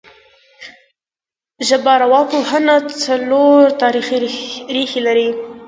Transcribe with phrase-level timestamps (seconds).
[1.67, 4.17] ژبارواپوهنه څلور تاریخي
[4.75, 5.29] ریښې لري